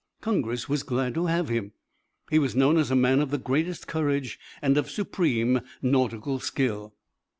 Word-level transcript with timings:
Congress 0.19 0.67
was 0.67 0.81
glad 0.81 1.13
to 1.13 1.27
have 1.27 1.47
him; 1.49 1.73
he 2.31 2.39
was 2.39 2.55
known 2.55 2.75
as 2.77 2.89
a 2.89 2.95
man 2.95 3.19
of 3.19 3.29
the 3.29 3.37
greatest 3.37 3.85
courage 3.87 4.39
and 4.59 4.75
of 4.75 4.89
supreme 4.89 5.61
nautical 5.79 6.39
skill. 6.39 6.95